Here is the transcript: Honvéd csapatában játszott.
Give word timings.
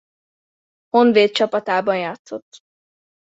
Honvéd 0.89 1.31
csapatában 1.31 1.97
játszott. 1.97 2.63